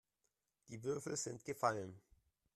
[0.69, 2.01] Die Würfel sind gefallen.